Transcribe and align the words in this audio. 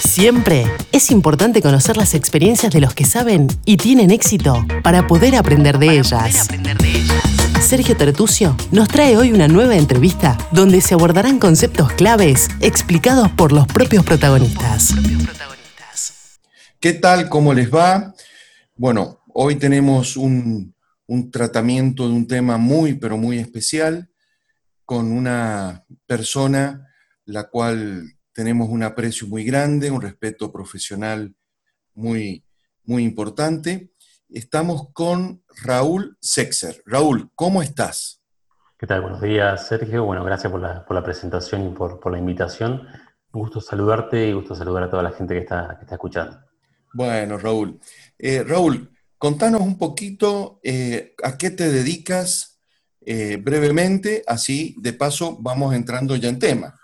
Siempre 0.00 0.64
es 0.92 1.10
importante 1.10 1.62
conocer 1.62 1.96
las 1.96 2.14
experiencias 2.14 2.72
de 2.72 2.80
los 2.80 2.94
que 2.94 3.04
saben 3.04 3.48
y 3.64 3.76
tienen 3.76 4.10
éxito 4.10 4.64
para 4.82 5.06
poder 5.06 5.36
aprender 5.36 5.78
de, 5.78 5.98
ellas. 5.98 6.48
Sergio 7.60 7.96
Tertucio 7.96 8.56
nos 8.72 8.88
trae 8.88 9.16
hoy 9.16 9.32
una 9.32 9.48
nueva 9.48 9.76
entrevista 9.76 10.36
donde 10.52 10.80
se 10.80 10.94
abordarán 10.94 11.38
conceptos 11.38 11.92
claves 11.92 12.48
explicados 12.60 13.30
por 13.30 13.52
los 13.52 13.66
propios 13.66 14.04
protagonistas. 14.04 14.94
¿Qué 16.78 16.92
tal? 16.92 17.28
¿Cómo 17.28 17.54
les 17.54 17.72
va? 17.72 18.14
Bueno, 18.76 19.20
hoy 19.32 19.56
tenemos 19.56 20.16
un, 20.16 20.74
un 21.06 21.30
tratamiento 21.30 22.06
de 22.06 22.14
un 22.14 22.26
tema 22.26 22.58
muy, 22.58 22.94
pero 22.94 23.16
muy 23.16 23.38
especial 23.38 24.10
con 24.84 25.10
una 25.10 25.84
persona 26.06 26.86
la 27.24 27.44
cual 27.44 28.15
tenemos 28.36 28.68
un 28.68 28.82
aprecio 28.82 29.26
muy 29.26 29.44
grande, 29.44 29.90
un 29.90 30.02
respeto 30.02 30.52
profesional 30.52 31.34
muy, 31.94 32.44
muy 32.84 33.02
importante. 33.02 33.92
Estamos 34.28 34.90
con 34.92 35.42
Raúl 35.64 36.18
Sexer. 36.20 36.82
Raúl, 36.84 37.30
¿cómo 37.34 37.62
estás? 37.62 38.20
¿Qué 38.78 38.86
tal? 38.86 39.00
Buenos 39.00 39.22
días, 39.22 39.66
Sergio. 39.66 40.04
Bueno, 40.04 40.22
gracias 40.22 40.52
por 40.52 40.60
la, 40.60 41.02
presentación 41.02 41.66
y 41.66 41.70
por, 41.70 42.12
la 42.12 42.18
invitación. 42.18 42.86
Un 43.32 43.40
gusto 43.40 43.62
saludarte 43.62 44.28
y 44.28 44.34
gusto 44.34 44.54
saludar 44.54 44.82
a 44.82 44.90
toda 44.90 45.02
la 45.02 45.12
gente 45.12 45.32
que 45.32 45.40
está, 45.40 45.78
está 45.80 45.94
escuchando. 45.94 46.38
Bueno, 46.92 47.38
Raúl. 47.38 47.80
Eh, 48.18 48.44
Raúl, 48.46 48.90
contanos 49.16 49.62
un 49.62 49.78
poquito 49.78 50.60
eh, 50.62 51.14
a 51.24 51.38
qué 51.38 51.48
te 51.48 51.70
dedicas 51.70 52.60
eh, 53.00 53.38
brevemente, 53.42 54.24
así 54.26 54.76
de 54.78 54.92
paso 54.92 55.38
vamos 55.40 55.74
entrando 55.74 56.16
ya 56.16 56.28
en 56.28 56.38
tema. 56.38 56.78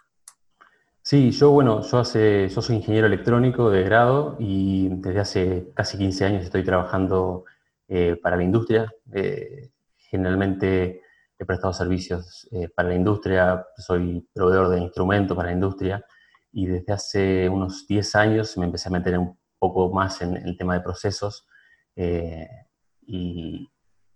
Sí, 1.13 1.31
yo, 1.31 1.51
bueno, 1.51 1.83
yo, 1.83 1.99
hace, 1.99 2.49
yo 2.49 2.63
soy 2.63 2.77
ingeniero 2.77 3.07
electrónico 3.07 3.69
de 3.69 3.83
grado 3.83 4.35
y 4.39 4.89
desde 4.89 5.21
hace 5.21 5.73
casi 5.75 5.99
15 5.99 6.25
años 6.25 6.43
estoy 6.43 6.65
trabajando 6.65 7.45
eh, 7.87 8.17
para 8.23 8.35
la 8.39 8.45
industria. 8.45 8.91
Eh, 9.13 9.73
generalmente 9.99 11.03
he 11.39 11.45
prestado 11.45 11.75
servicios 11.75 12.49
eh, 12.51 12.71
para 12.75 12.89
la 12.89 12.95
industria, 12.95 13.63
soy 13.77 14.27
proveedor 14.33 14.71
de 14.71 14.81
instrumentos 14.81 15.37
para 15.37 15.49
la 15.51 15.53
industria 15.53 16.03
y 16.51 16.65
desde 16.65 16.95
hace 16.95 17.47
unos 17.47 17.87
10 17.87 18.15
años 18.15 18.57
me 18.57 18.65
empecé 18.65 18.89
a 18.89 18.93
meter 18.93 19.19
un 19.19 19.39
poco 19.59 19.93
más 19.93 20.23
en, 20.23 20.39
el 20.39 20.57
tema 20.57 20.73
de 20.73 20.81
procesos 20.81 21.47
y, 21.95 23.69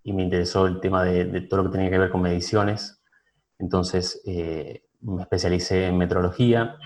me 0.02 0.22
interesó 0.22 0.66
el 0.66 0.80
tema 0.80 1.04
de, 1.04 1.26
de, 1.26 1.42
todo 1.42 1.62
lo 1.62 1.68
que 1.68 1.76
tenía 1.76 1.90
que 1.90 1.98
ver 1.98 2.08
con 2.08 2.22
mediciones. 2.22 3.02
Entonces, 3.58 4.22
me 5.06 5.22
especialicé 5.22 5.86
en 5.86 5.98
metrología, 5.98 6.76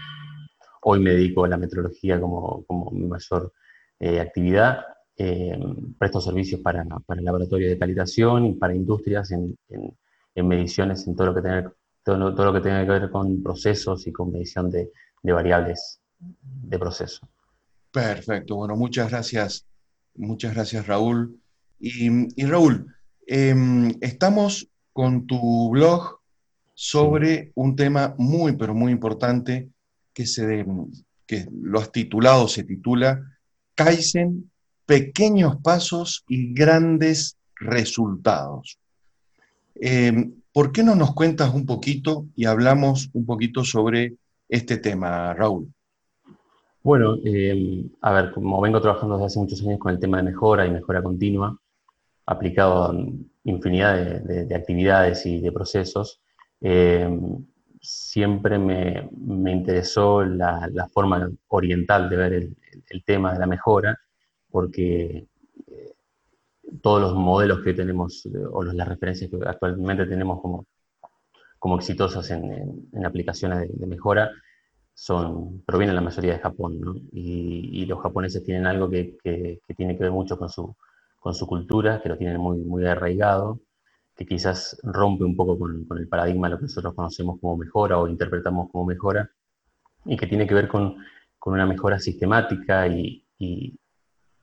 hoy 0.83 1.01
me 1.01 1.11
dedico 1.11 1.45
a 1.45 1.49
la 1.49 1.57
metrología 1.57 2.21
como, 2.21 2.65
como 2.67 2.91
mi 2.91 3.07
mayor 3.07 3.53
eh, 3.99 4.21
actividad, 4.21 4.85
eh, 5.17 5.59
presto 5.99 6.21
servicios 6.21 6.61
para, 6.61 6.85
para 7.07 7.21
el 7.21 7.25
laboratorio 7.25 7.69
de 7.69 7.79
calibración 7.79 8.47
y 8.47 8.55
para 8.55 8.75
industrias 8.75 9.31
en, 9.33 9.57
en, 9.69 10.49
mediciones, 10.49 11.07
en 11.07 11.17
todo 11.17 11.29
lo, 11.29 11.35
que 11.35 11.43
tenga, 11.43 11.73
todo, 12.03 12.35
todo, 12.35 12.47
lo 12.47 12.53
que 12.53 12.61
tenga 12.61 12.85
que 12.85 12.91
ver 12.91 13.11
con 13.11 13.43
procesos 13.43 14.07
y 14.07 14.13
con 14.13 14.33
medición 14.33 14.71
de, 14.71 14.91
de 15.23 15.33
variables 15.33 16.01
de 16.19 16.79
proceso. 16.79 17.29
Perfecto, 17.91 18.57
bueno, 18.57 18.77
muchas 18.77 19.11
gracias, 19.11 19.67
muchas 20.15 20.55
gracias 20.55 20.87
Raúl. 20.87 21.39
Y, 21.79 22.41
y 22.41 22.47
Raúl, 22.47 22.95
em, 23.27 23.93
estamos 24.01 24.69
con 24.93 25.27
tu 25.27 25.71
blog 25.71 26.20
sobre 26.83 27.53
un 27.57 27.77
tema 27.77 28.15
muy, 28.17 28.57
pero 28.57 28.75
muy 28.75 28.91
importante 28.91 29.69
que, 30.15 30.25
se 30.25 30.65
que 31.27 31.47
lo 31.53 31.79
has 31.79 31.93
titulado, 31.93 32.49
se 32.49 32.65
titula 32.65 33.21
Kaizen, 33.75 34.51
pequeños 34.87 35.57
pasos 35.63 36.25
y 36.27 36.55
grandes 36.55 37.37
resultados. 37.55 38.79
Em, 39.75 40.33
¿Por 40.55 40.73
qué 40.73 40.83
no 40.83 40.95
nos 40.95 41.13
cuentas 41.13 41.53
un 41.53 41.67
poquito 41.67 42.25
y 42.35 42.47
hablamos 42.47 43.11
un 43.13 43.27
poquito 43.27 43.63
sobre 43.63 44.15
este 44.49 44.79
tema, 44.79 45.35
Raúl? 45.35 45.71
Bueno, 46.83 47.19
em, 47.23 47.91
a 48.01 48.13
ver, 48.13 48.33
como 48.33 48.59
vengo 48.59 48.81
trabajando 48.81 49.17
desde 49.17 49.27
hace 49.27 49.39
muchos 49.39 49.61
años 49.61 49.81
con 49.81 49.93
el 49.93 50.01
tema 50.01 50.17
de 50.17 50.23
mejora 50.23 50.65
y 50.65 50.71
mejora 50.71 51.03
continua, 51.03 51.61
aplicado 52.25 52.85
a 52.85 52.97
infinidad 53.45 54.23
de 54.23 54.55
actividades 54.55 55.27
y 55.27 55.41
de 55.41 55.53
procesos, 55.53 56.23
eh, 56.61 57.09
siempre 57.81 58.59
me, 58.59 59.09
me 59.17 59.53
interesó 59.53 60.23
la, 60.25 60.69
la, 60.73 60.89
forma 60.89 61.31
oriental 61.49 62.11
de 62.11 62.17
ver 62.17 62.33
el, 62.35 63.05
tema 63.05 63.33
de 63.33 63.39
la 63.39 63.47
mejora, 63.47 63.99
porque 64.51 65.27
eh, 65.67 65.95
todos 66.83 67.01
los 67.01 67.15
modelos 67.15 67.61
que 67.63 67.75
tenemos, 67.75 68.29
o 68.53 68.63
las 68.63 68.89
referencias 68.89 69.31
que 69.31 69.39
actualmente 69.47 70.07
tenemos 70.07 70.41
como, 70.41 70.67
como 71.59 71.77
exitosas 71.77 72.31
en, 72.31 72.89
en, 72.93 73.07
aplicaciones 73.07 73.69
de, 73.73 73.87
mejora, 73.87 74.31
son, 74.95 75.63
provienen 75.63 75.97
la 75.97 76.03
mayoría 76.03 76.35
de 76.35 76.41
Japón, 76.41 76.81
¿no? 76.81 76.95
y, 77.13 77.83
y, 77.83 77.87
los 77.87 78.01
japoneses 78.01 78.45
tienen 78.45 78.67
algo 78.67 78.91
que, 78.91 79.17
que, 79.23 79.61
que, 79.67 79.75
tiene 79.75 79.97
que 79.97 80.03
ver 80.05 80.13
mucho 80.13 80.37
con 80.39 80.51
su, 80.51 80.77
con 81.19 81.35
su 81.35 81.47
cultura, 81.47 82.01
que 82.03 82.11
lo 82.11 82.19
tienen 82.19 82.39
muy, 82.41 82.59
muy 82.59 82.85
arraigado, 82.87 83.61
que 84.21 84.27
quizás 84.27 84.79
rompe 84.83 85.25
un 85.25 85.35
poco 85.35 85.59
con, 85.59 85.87
el 85.97 86.07
paradigma 86.07 86.47
de 86.47 86.53
lo 86.53 86.59
que 86.59 86.65
nosotros 86.65 86.93
conocemos 86.93 87.41
como 87.41 87.57
mejora 87.57 87.99
o 87.99 88.07
interpretamos 88.07 88.71
como 88.71 88.85
mejora, 88.85 89.31
y 90.05 90.15
que 90.15 90.27
tiene 90.27 90.47
que 90.47 90.53
ver 90.53 90.69
con, 90.69 90.95
una 91.47 91.65
mejora 91.65 91.99
sistemática 91.99 92.87
y, 92.87 93.25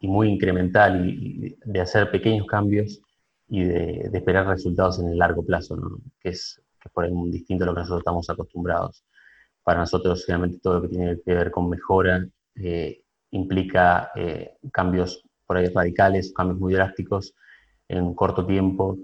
muy 0.02 0.30
incremental, 0.30 1.08
y, 1.08 1.56
de 1.64 1.80
hacer 1.80 2.10
pequeños 2.10 2.48
cambios 2.48 3.00
y 3.48 3.66
de, 3.66 4.10
esperar 4.12 4.48
resultados 4.48 4.98
en 4.98 5.10
el 5.10 5.18
largo 5.20 5.46
plazo, 5.46 5.78
que, 6.22 6.30
es, 6.30 6.60
que 6.82 6.90
por 6.90 7.04
ahí 7.04 7.12
muy 7.12 7.30
distinto 7.30 7.64
a 7.64 7.68
lo 7.68 7.76
que 7.76 7.82
nosotros 7.82 8.02
estamos 8.02 8.28
acostumbrados. 8.32 9.06
Para 9.62 9.82
nosotros, 9.82 10.26
realmente, 10.28 10.58
todo 10.58 10.76
lo 10.76 10.82
que 10.82 10.88
tiene 10.88 11.22
que 11.24 11.36
ver 11.36 11.52
con 11.52 11.70
mejora 11.70 12.28
eh, 12.56 13.04
implica 13.30 14.10
eh, 14.16 14.56
cambios 14.72 15.24
por 15.46 15.58
ahí 15.58 15.68
radicales, 15.68 16.34
cambios 16.34 16.60
muy 16.60 16.74
drásticos 16.74 17.36
en 17.88 18.04
un 18.04 18.16
corto 18.16 18.44
tiempo, 18.44 18.98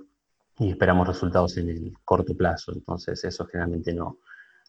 y 0.60 0.70
esperamos 0.70 1.08
resultados 1.08 1.58
en 1.58 1.70
el 1.70 1.94
corto 2.04 2.36
plazo. 2.36 2.72
Entonces 2.74 3.24
eso 3.24 3.46
generalmente 3.46 3.94
no, 3.94 4.20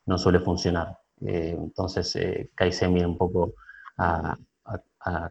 no 0.06 0.18
suele 0.18 0.40
funcionar. 0.40 0.98
Eh, 1.20 1.56
entonces 1.56 2.14
eh, 2.16 2.50
viene 2.58 3.06
un 3.06 3.18
poco 3.18 3.54
a, 3.98 4.36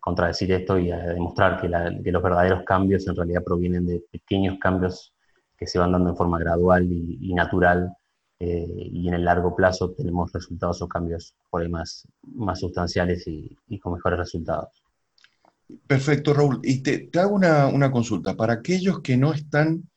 contradecir 0.01 0.51
esto 0.51 0.77
y 0.77 0.91
a 0.91 0.97
demostrar 0.97 1.59
que, 1.59 1.67
los 1.67 2.23
verdaderos 2.23 2.63
cambios 2.63 3.07
en 3.07 3.15
realidad 3.15 3.43
provienen 3.43 3.87
de 3.87 4.03
pequeños 4.11 4.59
cambios 4.59 5.15
que 5.57 5.65
se 5.65 5.79
van 5.79 5.91
dando 5.91 6.11
en 6.11 6.15
forma 6.15 6.37
gradual 6.37 6.87
y, 6.91 7.33
natural 7.33 7.91
eh, 8.39 8.67
y 8.69 9.07
en 9.07 9.15
el 9.15 9.25
largo 9.25 9.55
plazo 9.55 9.89
tenemos 9.91 10.31
resultados 10.31 10.79
o 10.83 10.87
cambios 10.87 11.33
por 11.49 11.63
ahí 11.63 11.69
más, 11.69 12.07
más 12.21 12.59
sustanciales 12.59 13.25
y, 13.25 13.57
con 13.79 13.93
mejores 13.93 14.19
resultados. 14.19 14.83
Perfecto, 15.87 16.35
Raúl. 16.35 16.59
Y 16.61 16.83
te, 16.83 17.07
te 17.07 17.19
hago 17.19 17.33
una, 17.33 17.65
una, 17.65 17.89
consulta. 17.89 18.35
Para 18.35 18.53
aquellos 18.53 18.99
que 18.99 19.17
no 19.17 19.33
están 19.33 19.89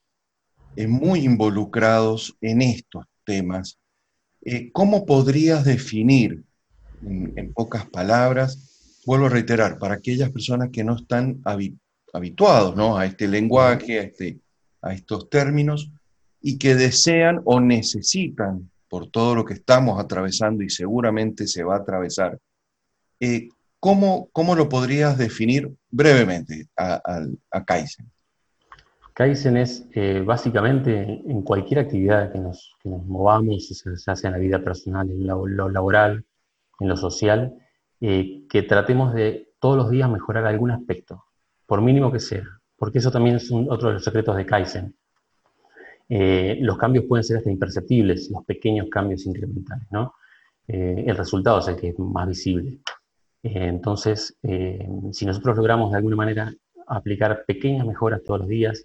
eh, 0.76 0.86
muy 0.86 1.20
involucrados 1.24 2.36
en 2.40 2.62
estos 2.62 3.04
temas. 3.24 3.78
Eh, 4.44 4.70
¿Cómo 4.72 5.06
podrías 5.06 5.64
definir, 5.64 6.44
en, 7.02 7.52
pocas 7.54 7.86
palabras, 7.86 9.00
vuelvo 9.06 9.26
a 9.26 9.30
reiterar, 9.30 9.78
para 9.78 9.94
aquellas 9.94 10.30
personas 10.30 10.70
que 10.70 10.84
no 10.84 10.96
están 10.96 11.40
habituados 12.12 12.76
¿no? 12.76 12.98
a 12.98 13.06
este 13.06 13.26
lenguaje, 13.26 13.98
a, 13.98 14.02
este, 14.02 14.38
a 14.82 14.92
estos 14.92 15.30
términos, 15.30 15.90
y 16.40 16.58
que 16.58 16.74
desean 16.74 17.40
o 17.44 17.58
necesitan, 17.60 18.70
por 18.88 19.10
todo 19.10 19.34
lo 19.34 19.44
que 19.44 19.54
estamos 19.54 19.98
atravesando 19.98 20.62
y 20.62 20.70
seguramente 20.70 21.46
se 21.46 21.64
va 21.64 21.76
a 21.76 21.80
atravesar, 21.80 22.38
eh, 23.18 23.48
¿cómo, 23.80 24.28
¿cómo, 24.32 24.54
lo 24.54 24.68
podrías 24.68 25.18
definir 25.18 25.72
brevemente 25.90 26.68
a, 26.76 26.94
a, 27.04 27.26
a 27.50 27.64
Kaizen? 27.64 28.10
Kaizen 29.16 29.56
es 29.56 29.88
eh, 29.94 30.22
básicamente 30.22 31.22
en 31.26 31.40
cualquier 31.40 31.80
actividad 31.80 32.30
que 32.30 32.38
nos, 32.38 32.76
que 32.82 32.90
nos 32.90 33.02
movamos, 33.06 33.66
se 33.66 34.10
hace 34.10 34.26
en 34.26 34.34
la 34.34 34.38
vida 34.38 34.62
personal, 34.62 35.08
en 35.08 35.26
lo, 35.26 35.46
laboral, 35.70 36.22
en 36.80 36.88
lo 36.88 36.98
social, 36.98 37.54
eh, 38.02 38.42
que 38.46 38.62
tratemos 38.64 39.14
de 39.14 39.54
todos 39.58 39.78
los 39.78 39.90
días 39.90 40.10
mejorar 40.10 40.44
algún 40.44 40.70
aspecto, 40.70 41.24
por 41.64 41.80
mínimo 41.80 42.12
que 42.12 42.20
sea, 42.20 42.44
porque 42.76 42.98
eso 42.98 43.10
también 43.10 43.36
es 43.36 43.50
otro 43.50 43.88
de 43.88 43.94
los 43.94 44.04
secretos 44.04 44.36
de 44.36 44.44
Kaizen. 44.44 44.94
Eh, 46.10 46.58
los 46.60 46.76
cambios 46.76 47.06
pueden 47.06 47.24
ser 47.24 47.38
hasta 47.38 47.50
imperceptibles, 47.50 48.30
los 48.30 48.44
pequeños 48.44 48.88
cambios 48.90 49.24
incrementales, 49.24 49.86
¿no? 49.90 50.12
el 50.68 51.16
resultado 51.16 51.60
es 51.60 51.68
el 51.68 51.76
que 51.76 51.88
es 51.90 51.98
más 51.98 52.26
visible. 52.26 52.80
entonces, 53.44 54.36
si 55.12 55.24
nosotros 55.24 55.56
logramos 55.56 55.92
de 55.92 55.96
alguna 55.96 56.16
manera 56.16 56.52
aplicar 56.88 57.44
pequeñas 57.46 57.86
mejoras 57.86 58.22
todos 58.24 58.40
los 58.40 58.48
días, 58.48 58.84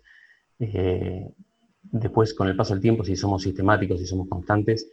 eh, 0.62 1.34
después, 1.84 2.34
con 2.34 2.48
el 2.48 2.56
paso 2.56 2.74
del 2.74 2.82
tiempo, 2.82 3.04
si 3.04 3.16
somos 3.16 3.42
sistemáticos, 3.42 4.00
si 4.00 4.06
somos 4.06 4.28
constantes, 4.30 4.90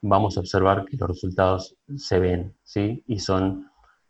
vamos 0.00 0.36
a 0.36 0.40
observar 0.40 0.84
que 0.84 0.96
los 0.96 1.08
resultados 1.08 1.76
se 1.96 2.18
ven, 2.20 2.54
¿sí? 2.62 3.02
Y 3.06 3.18
son 3.18 3.68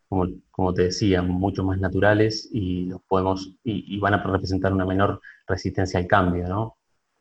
como, 0.09 0.73
te 0.75 0.85
decía, 0.85 1.23
mucho 1.23 1.65
más 1.65 1.79
naturales 1.79 2.49
y 2.51 2.87
los 2.87 3.03
podemos 3.03 3.55
y, 3.63 3.99
van 3.99 4.15
a 4.15 4.23
representar 4.23 4.73
una 4.73 4.87
menor 4.87 5.21
resistencia 5.47 6.01
al 6.01 6.07
cambio, 6.07 6.49
¿no? 6.49 6.77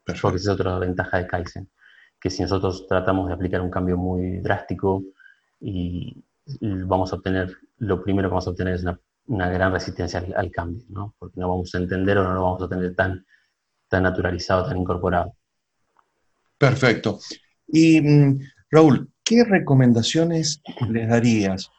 Porque 0.05 0.37
esa 0.37 0.53
es 0.53 0.59
otra 0.59 0.79
ventaja 0.79 1.17
de 1.17 1.27
Kaizen, 1.27 1.69
que 2.19 2.29
si 2.29 2.43
nosotros 2.43 2.87
tratamos 2.87 3.27
de 3.27 3.33
aplicar 3.33 3.61
un 3.61 3.69
cambio 3.69 3.97
muy 3.97 4.37
drástico 4.39 5.03
y 5.59 6.23
vamos 6.61 7.11
a 7.11 7.17
obtener, 7.17 7.57
lo 7.79 8.01
primero 8.01 8.29
que 8.29 8.31
vamos 8.31 8.47
a 8.47 8.51
obtener 8.51 8.75
es 8.75 8.83
una, 8.83 9.49
gran 9.49 9.73
resistencia 9.73 10.25
al, 10.35 10.51
cambio, 10.51 10.85
¿no? 10.89 11.13
Porque 11.19 11.39
no 11.39 11.49
vamos 11.49 11.75
a 11.75 11.79
entender 11.79 12.17
o 12.17 12.23
no 12.23 12.33
lo 12.33 12.43
vamos 12.43 12.61
a 12.63 12.69
tener 12.69 12.95
tan, 12.95 13.25
tan 13.87 14.03
naturalizado, 14.03 14.67
tan 14.67 14.77
incorporado. 14.77 15.35
Perfecto. 16.57 17.19
Y 17.67 18.01
mm, 18.01 18.39
Raúl, 18.71 19.09
¿qué 19.23 19.43
recomendaciones 19.43 20.61
les 20.89 21.07
darías 21.07 21.69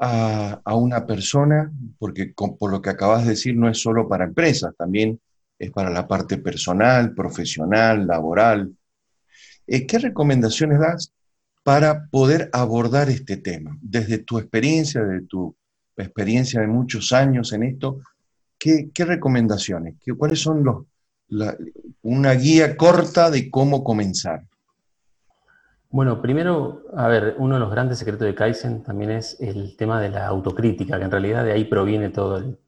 a, 0.00 0.74
una 0.76 1.06
persona, 1.06 1.72
porque 1.98 2.32
por 2.58 2.70
lo 2.70 2.80
que 2.80 2.90
acabas 2.90 3.24
de 3.24 3.30
decir 3.30 3.56
no 3.56 3.68
es 3.68 3.80
solo 3.80 4.08
para 4.08 4.24
empresas, 4.24 4.74
también 4.76 5.20
es 5.58 5.70
para 5.72 5.90
la 5.90 6.06
parte 6.06 6.38
personal, 6.38 7.14
profesional, 7.14 8.06
laboral. 8.06 8.72
Eh, 9.66 9.86
¿Qué 9.86 9.98
recomendaciones 9.98 10.78
das 10.78 11.12
para 11.64 12.06
poder 12.06 12.48
abordar 12.52 13.10
este 13.10 13.38
tema? 13.38 13.76
Desde 13.80 14.18
tu 14.18 14.38
experiencia, 14.38 15.02
de 15.02 15.22
tu 15.22 15.56
experiencia 15.96 16.60
de 16.60 16.68
muchos 16.68 17.12
años 17.12 17.52
en 17.52 17.64
esto, 17.64 18.00
¿qué, 18.56 18.88
recomendaciones? 18.96 19.96
¿Qué, 20.00 20.14
¿Cuáles 20.14 20.38
son 20.38 20.62
los, 20.62 20.84
una 22.02 22.32
guía 22.32 22.76
corta 22.76 23.30
de 23.30 23.50
cómo 23.50 23.84
comenzar? 23.84 24.44
Bueno, 25.90 26.20
primero, 26.20 26.84
a 26.94 27.08
ver, 27.08 27.36
uno 27.38 27.54
de 27.54 27.60
los 27.60 27.70
grandes 27.70 27.98
secretos 27.98 28.26
de 28.26 28.34
Kaizen 28.34 28.82
también 28.82 29.10
es 29.10 29.40
el 29.40 29.76
tema 29.76 30.00
de 30.00 30.10
la 30.10 30.26
autocrítica, 30.26 30.98
que 30.98 31.04
en 31.04 31.10
realidad 31.10 31.44
de 31.44 31.52
ahí 31.52 31.64
proviene 31.64 32.10
todo 32.10 32.58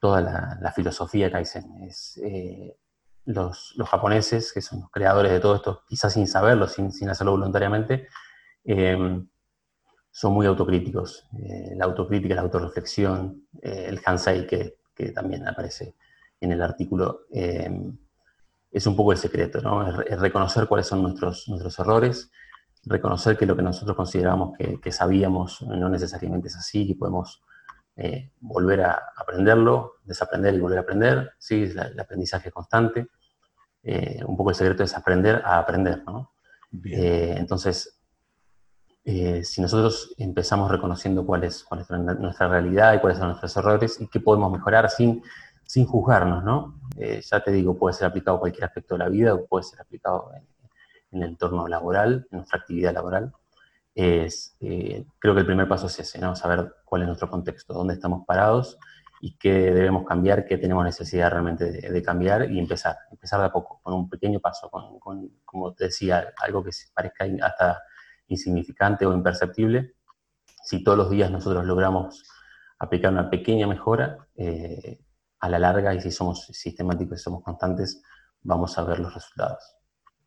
toda 0.00 0.20
la, 0.20 0.72
filosofía 0.74 1.30
Kaizen. 1.30 1.82
Es, 1.84 2.18
eh, 2.24 2.76
los, 3.26 3.76
japoneses, 3.86 4.52
que 4.52 4.62
son 4.62 4.80
los 4.80 4.90
creadores 4.90 5.30
de 5.30 5.40
todo 5.40 5.56
esto, 5.56 5.84
quizás 5.86 6.14
sin 6.14 6.26
saberlo, 6.26 6.66
sin, 6.66 7.08
hacerlo 7.08 7.32
voluntariamente, 7.32 8.08
em, 8.64 9.28
son 10.10 10.32
muy 10.32 10.46
autocríticos. 10.46 11.28
Eh, 11.38 11.74
la 11.76 11.84
autocrítica, 11.84 12.34
la 12.34 12.40
autorreflexión, 12.42 13.46
eh, 13.62 13.86
el 13.88 14.00
Hansei, 14.04 14.46
que, 14.46 14.78
que, 14.94 15.12
también 15.12 15.46
aparece 15.46 15.94
en 16.40 16.52
el 16.52 16.62
artículo, 16.62 17.26
em, 17.30 17.96
es 18.70 18.86
un 18.86 18.96
poco 18.96 19.12
el 19.12 19.18
secreto, 19.18 19.60
¿no? 19.60 20.02
Es, 20.02 20.20
reconocer 20.20 20.66
cuáles 20.66 20.86
son 20.86 21.02
nuestros, 21.02 21.48
nuestros 21.48 21.78
errores, 21.78 22.30
reconocer 22.84 23.36
que 23.36 23.46
lo 23.46 23.56
que 23.56 23.62
nosotros 23.62 23.96
consideramos 23.96 24.56
que, 24.56 24.92
sabíamos 24.92 25.60
no 25.62 25.88
necesariamente 25.88 26.48
es 26.48 26.56
así 26.56 26.90
y 26.90 26.94
podemos 26.94 27.42
eh, 27.96 28.32
volver 28.40 28.82
a 28.82 29.12
aprenderlo, 29.16 29.96
desaprender 30.04 30.54
y 30.54 30.60
volver 30.60 30.78
a 30.78 30.82
aprender, 30.82 31.32
¿sí? 31.38 31.64
el 31.64 32.00
aprendizaje 32.00 32.50
constante. 32.50 33.08
Eh, 33.82 34.22
un 34.26 34.36
poco 34.36 34.50
el 34.50 34.56
secreto 34.56 34.82
es 34.82 34.96
aprender 34.96 35.42
a 35.44 35.58
aprender, 35.58 36.02
¿no? 36.04 36.32
Eh, 36.84 37.34
entonces, 37.36 37.96
si 39.02 39.60
nosotros 39.60 40.14
empezamos 40.18 40.70
reconociendo 40.70 41.26
cuál 41.26 41.42
es, 41.42 41.64
cuál 41.64 41.80
es 41.80 41.90
nuestra 41.90 42.46
realidad 42.46 42.94
y 42.94 43.00
cuáles 43.00 43.18
son 43.18 43.28
nuestros 43.28 43.56
errores 43.56 44.00
y 44.00 44.06
qué 44.06 44.20
podemos 44.20 44.52
mejorar 44.52 44.88
sin 44.88 45.22
sin 45.70 45.86
juzgarnos, 45.86 46.42
¿no? 46.42 46.80
Eh, 46.96 47.20
ya 47.22 47.44
te 47.44 47.52
digo, 47.52 47.78
puede 47.78 47.94
ser 47.94 48.08
aplicado 48.08 48.38
a 48.38 48.40
cualquier 48.40 48.64
aspecto 48.64 48.96
de 48.96 49.04
la 49.04 49.08
vida 49.08 49.38
puede 49.48 49.62
ser 49.62 49.80
aplicado 49.80 50.32
en, 50.34 51.22
el 51.22 51.28
entorno 51.28 51.68
laboral, 51.68 52.26
en 52.32 52.38
nuestra 52.38 52.58
actividad 52.58 52.92
laboral. 52.92 53.32
Es, 53.94 54.56
eh, 54.58 55.06
creo 55.20 55.32
que 55.32 55.42
el 55.42 55.46
primer 55.46 55.68
paso 55.68 55.86
es 55.86 55.96
ese, 56.00 56.18
¿no? 56.18 56.34
Saber 56.34 56.74
cuál 56.84 57.02
es 57.02 57.06
nuestro 57.06 57.30
contexto, 57.30 57.72
dónde 57.72 57.94
estamos 57.94 58.26
parados 58.26 58.80
y 59.20 59.36
qué 59.38 59.72
debemos 59.72 60.04
cambiar, 60.04 60.44
qué 60.44 60.58
tenemos 60.58 60.82
necesidad 60.84 61.30
realmente 61.30 61.70
de, 61.70 62.02
cambiar 62.02 62.50
y 62.50 62.58
empezar, 62.58 62.96
empezar 63.12 63.38
de 63.38 63.46
a 63.46 63.52
poco, 63.52 63.78
con 63.80 63.94
un 63.94 64.08
pequeño 64.08 64.40
paso, 64.40 64.68
con, 64.70 64.98
como 65.44 65.72
te 65.72 65.84
decía, 65.84 66.34
algo 66.42 66.64
que 66.64 66.72
parezca 66.92 67.26
hasta 67.44 67.80
insignificante 68.26 69.06
o 69.06 69.12
imperceptible. 69.12 69.94
Si 70.64 70.82
todos 70.82 70.98
los 70.98 71.10
días 71.10 71.30
nosotros 71.30 71.64
logramos 71.64 72.24
aplicar 72.80 73.12
una 73.12 73.30
pequeña 73.30 73.68
mejora, 73.68 74.26
eh, 74.34 74.98
a 75.40 75.48
la 75.48 75.58
larga 75.58 75.94
y 75.94 76.00
si 76.00 76.10
somos 76.10 76.46
sistemáticos 76.52 77.18
y 77.18 77.22
somos 77.22 77.42
constantes, 77.42 78.02
vamos 78.42 78.76
a 78.78 78.84
ver 78.84 79.00
los 79.00 79.14
resultados. 79.14 79.76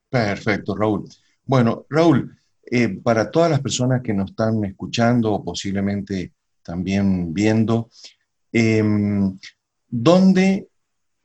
Perfecto, 0.10 0.75
Raúl. 0.75 1.07
Bueno, 1.45 1.86
Raúl, 1.89 2.36
eh, 2.69 2.89
para 2.89 3.30
todas 3.30 3.51
las 3.51 3.62
personas 3.62 4.01
que 4.01 4.13
nos 4.13 4.31
están 4.31 4.63
escuchando 4.65 5.33
o 5.33 5.44
posiblemente 5.44 6.33
también 6.63 7.33
viendo, 7.33 7.89
em, 8.51 9.38
¿dónde 9.88 10.69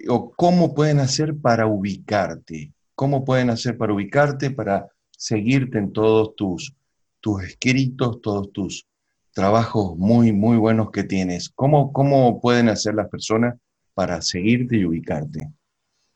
o 0.08 0.30
cómo 0.32 0.74
pueden 0.74 1.00
hacer 1.00 1.36
para 1.36 1.66
ubicarte? 1.66 2.72
¿Cómo 2.94 3.24
pueden 3.24 3.50
hacer 3.50 3.76
para 3.76 3.92
ubicarte, 3.92 4.50
para 4.50 4.88
seguirte 5.10 5.78
en 5.78 5.92
todos 5.92 6.34
tus, 6.36 6.74
tus 7.20 7.42
escritos, 7.44 8.20
todos 8.20 8.52
tus 8.52 8.86
trabajos 9.32 9.96
muy, 9.96 10.32
muy 10.32 10.56
buenos 10.56 10.90
que 10.90 11.04
tienes? 11.04 11.50
¿Cómo, 11.50 11.92
cómo 11.92 12.40
pueden 12.40 12.68
hacer 12.68 12.94
las 12.94 13.08
personas 13.08 13.54
para 13.98 14.22
seguirte 14.22 14.76
y 14.76 14.84
ubicarte? 14.84 15.50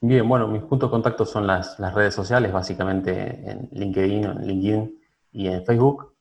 Bien, 0.00 0.28
bueno, 0.28 0.46
mis 0.46 0.62
puntos 0.62 0.88
de 0.88 0.92
contacto 0.92 1.26
son 1.26 1.48
las, 1.48 1.76
redes 1.92 2.14
sociales, 2.14 2.52
básicamente 2.52 3.10
en 3.10 3.68
LinkedIn, 3.72 4.22
en 4.22 4.46
LinkedIn 4.46 5.00
y 5.32 5.48
en 5.48 5.66
Facebook. 5.66 6.14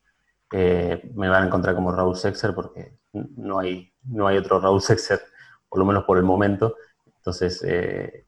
Eh, 0.51 1.11
me 1.13 1.29
van 1.29 1.43
a 1.43 1.45
encontrar 1.45 1.75
como 1.75 1.91
Raúl 1.91 2.17
Sexer 2.17 2.55
porque 2.55 2.97
no 3.13 3.59
hay, 3.59 3.93
no 4.05 4.25
hay 4.25 4.37
otro 4.37 4.59
Raúl 4.59 4.81
Sexer, 4.89 5.21
por 5.69 5.77
lo 5.77 5.85
menos 5.85 6.03
por 6.05 6.17
el 6.17 6.23
momento. 6.23 6.77
Entonces, 7.17 7.63
eh, 7.63 8.25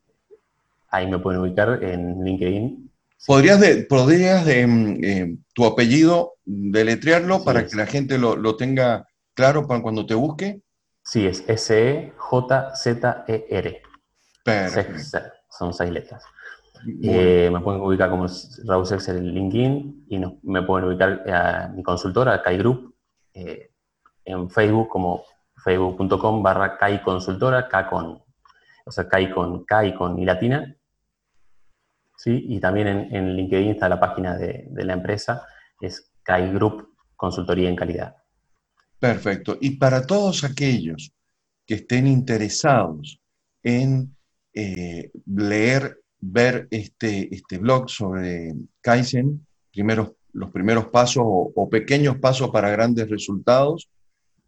ahí 0.90 1.10
me 1.10 1.18
pueden 1.18 1.42
ubicar 1.42 1.84
en 1.84 2.24
LinkedIn. 2.24 2.92
¿Podrías, 3.26 3.60
de, 3.60 3.78
podrías 3.86 4.46
de, 4.46 4.68
mm, 4.68 5.04
eh, 5.04 5.38
tu 5.56 5.66
apellido 5.66 6.34
deletrearlo 6.46 7.44
para 7.44 7.66
que 7.66 7.76
la 7.78 7.88
gente 7.88 8.20
lo, 8.20 8.36
lo 8.36 8.58
tenga 8.58 9.08
claro 9.34 9.66
para 9.66 9.82
cuando 9.82 10.06
te 10.06 10.14
busque? 10.14 10.62
Sí, 11.04 11.28
es 11.28 11.44
S-E-J-Z-E-R. 11.48 12.12
Son 15.50 15.74
seis 15.74 15.92
letras. 15.92 16.24
Eh, 17.02 17.50
me 17.52 17.60
pueden 17.62 17.82
ubicar 17.82 18.10
como 18.10 18.26
Raúl 18.66 18.86
Sexer 18.86 19.18
en 19.18 19.34
LinkedIn 19.34 20.06
y 20.10 20.22
me 20.44 20.64
pueden 20.64 20.88
ubicar 20.88 21.30
a 21.30 21.70
mi 21.70 21.84
consultora, 21.84 22.42
Kai 22.42 22.58
Group, 22.58 22.96
eh, 23.34 23.72
en 24.26 24.50
Facebook 24.50 24.90
como 24.90 25.24
facebook.com 25.64 26.44
barra 26.44 26.78
Kai 26.78 27.02
Consultora, 27.02 27.70
K 27.70 27.90
con, 27.90 28.22
o 28.86 28.92
sea, 28.92 29.08
Kai 29.08 29.32
con 29.32 29.64
Kai 29.66 29.94
con 29.96 30.20
y 30.20 30.26
latina. 30.26 30.76
¿sí? 32.18 32.46
Y 32.50 32.60
también 32.60 32.88
en, 32.88 33.36
LinkedIn 33.36 33.72
está 33.72 33.88
la 33.88 34.00
página 34.00 34.36
de, 34.38 34.66
de 34.70 34.86
la 34.86 34.94
empresa, 34.94 35.46
es 35.80 36.14
Kai 36.24 36.52
Group 36.52 36.96
Consultoría 37.16 37.70
en 37.70 37.76
Calidad. 37.76 38.23
Perfecto. 39.04 39.58
Y 39.60 39.72
para 39.72 40.08
todos 40.08 40.46
aquellos 40.46 41.12
que 41.68 41.74
estén 41.74 42.08
interesados 42.08 43.20
en 43.62 44.16
eh, 44.54 45.12
leer, 45.26 46.00
ver 46.22 46.70
este, 46.72 47.36
este 47.36 47.58
blog 47.58 47.90
sobre 47.90 48.56
Kaizen, 48.80 49.46
los 50.32 50.52
primeros 50.54 50.88
pasos 50.88 51.24
o, 51.26 51.70
pequeños 51.70 52.18
pasos 52.20 52.50
para 52.50 52.70
grandes 52.70 53.10
resultados, 53.10 53.90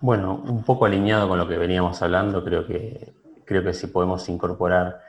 Bueno, 0.00 0.42
un 0.46 0.64
poco 0.64 0.84
alineado 0.84 1.28
con 1.28 1.38
lo 1.38 1.48
que 1.48 1.56
veníamos 1.56 2.02
hablando, 2.02 2.44
creo 2.44 2.66
que, 2.66 3.12
creo 3.44 3.62
que 3.62 3.72
si 3.72 3.86
podemos 3.86 4.28
incorporar 4.28 5.00